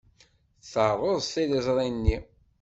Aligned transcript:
Terreẓ 0.71 1.25
tiliẓri-nni. 1.33 2.17